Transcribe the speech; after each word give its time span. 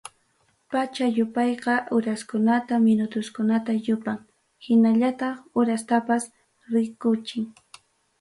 Pacha 0.71 1.05
yupayqa, 1.17 1.73
uraskunata, 1.97 2.75
minutuskunata 2.87 3.71
yupan 3.87 4.17
hinallataq 4.69 5.37
uratapas 5.61 6.23
rikuchin. 6.73 7.43